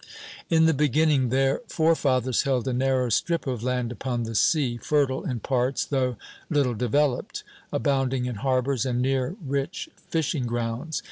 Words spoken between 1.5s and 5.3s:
forefathers held a narrow strip of land upon the sea, fertile